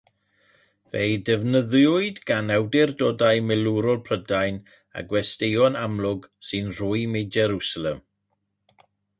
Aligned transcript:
Fe'i 0.93 1.17
defnyddiwyd 1.29 2.21
gan 2.31 2.47
awdurdodau 2.55 3.43
milwrol 3.49 4.01
Prydain 4.09 4.57
a 5.03 5.07
gwesteion 5.13 5.79
amlwg 5.85 6.29
sy'n 6.49 6.75
rhwym 6.81 7.23
i 7.25 7.27
Jerwsalem. 7.37 8.05